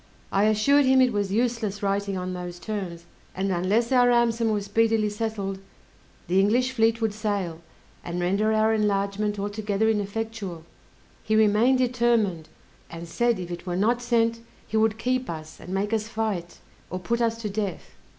I 0.31 0.45
assured 0.45 0.85
him 0.85 0.99
it 0.99 1.13
was 1.13 1.31
useless 1.31 1.83
writing 1.83 2.17
on 2.17 2.33
those 2.33 2.57
terms, 2.57 3.05
and 3.35 3.51
unless 3.51 3.91
our 3.91 4.07
ransom 4.07 4.49
was 4.49 4.65
speedily 4.65 5.09
settled, 5.09 5.59
the 6.27 6.39
English 6.39 6.71
fleet 6.71 7.01
would 7.01 7.13
sail, 7.13 7.61
and 8.03 8.19
render 8.19 8.51
our 8.51 8.73
enlargement 8.73 9.37
altogether 9.37 9.87
ineffectual. 9.91 10.65
He 11.23 11.35
remained 11.35 11.77
determined, 11.77 12.49
and 12.89 13.07
said 13.07 13.37
if 13.39 13.51
it 13.51 13.67
were 13.67 13.75
not 13.75 14.01
sent, 14.01 14.39
he 14.65 14.75
would 14.75 14.97
keep 14.97 15.29
us, 15.29 15.59
and 15.59 15.71
make 15.71 15.93
us 15.93 16.07
fight, 16.07 16.57
or 16.89 16.97
put 16.97 17.21
us 17.21 17.39
to 17.43 17.47
death. 17.51 17.91